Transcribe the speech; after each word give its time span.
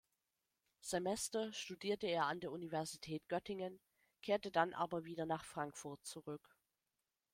Semester 0.79 1.53
studierte 1.53 2.07
er 2.07 2.25
an 2.25 2.39
der 2.39 2.51
Universität 2.51 3.21
Göttingen, 3.29 3.79
kehrte 4.23 4.49
dann 4.49 4.73
aber 4.73 5.05
wieder 5.05 5.27
nach 5.27 5.45
Frankfurt 5.45 6.03
zurück. 6.07 6.57